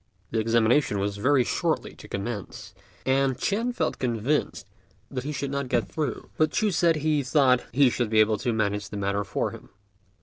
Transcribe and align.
The 0.31 0.39
examination 0.39 0.97
was 0.97 1.17
very 1.17 1.43
shortly 1.43 1.93
to 1.97 2.07
commence, 2.07 2.73
and 3.05 3.37
Ch'ên 3.37 3.71
felt 3.75 3.99
convinced 3.99 4.65
that 5.11 5.25
he 5.25 5.31
should 5.31 5.51
not 5.51 5.67
get 5.69 5.87
through; 5.87 6.31
but 6.37 6.49
Ch'u 6.49 6.71
said 6.71 6.95
he 6.95 7.21
thought 7.21 7.65
he 7.71 7.91
should 7.91 8.09
be 8.09 8.19
able 8.19 8.39
to 8.39 8.51
manage 8.51 8.89
the 8.89 8.97
matter 8.97 9.23
for 9.23 9.51
him. 9.51 9.69